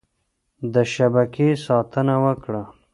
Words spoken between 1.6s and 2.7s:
ساتنه وکړه.